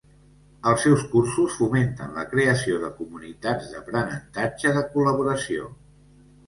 [0.69, 5.71] Els seus cursos fomenten la creació de comunitats d'aprenentatge de col·laboració.